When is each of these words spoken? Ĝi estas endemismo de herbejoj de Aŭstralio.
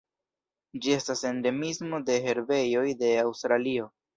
Ĝi 0.85 0.95
estas 0.95 1.21
endemismo 1.31 2.01
de 2.09 2.17
herbejoj 2.27 2.87
de 3.05 3.17
Aŭstralio. 3.27 3.91